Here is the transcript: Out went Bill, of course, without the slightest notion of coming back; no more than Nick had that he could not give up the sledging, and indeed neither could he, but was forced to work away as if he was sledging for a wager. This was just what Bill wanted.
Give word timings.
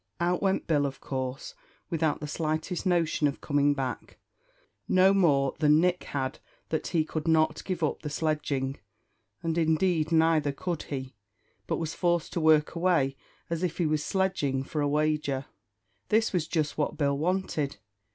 Out 0.19 0.41
went 0.41 0.65
Bill, 0.65 0.87
of 0.87 0.99
course, 0.99 1.53
without 1.91 2.21
the 2.21 2.27
slightest 2.27 2.87
notion 2.87 3.27
of 3.27 3.39
coming 3.39 3.75
back; 3.75 4.17
no 4.87 5.13
more 5.13 5.53
than 5.59 5.79
Nick 5.79 6.05
had 6.05 6.39
that 6.69 6.87
he 6.87 7.05
could 7.05 7.27
not 7.27 7.63
give 7.65 7.83
up 7.83 8.01
the 8.01 8.09
sledging, 8.09 8.79
and 9.43 9.59
indeed 9.59 10.11
neither 10.11 10.51
could 10.53 10.81
he, 10.89 11.13
but 11.67 11.77
was 11.77 11.93
forced 11.93 12.33
to 12.33 12.41
work 12.41 12.73
away 12.75 13.15
as 13.47 13.61
if 13.61 13.77
he 13.77 13.85
was 13.85 14.03
sledging 14.03 14.63
for 14.63 14.81
a 14.81 14.87
wager. 14.87 15.45
This 16.09 16.33
was 16.33 16.47
just 16.47 16.79
what 16.79 16.97
Bill 16.97 17.15
wanted. 17.15 17.77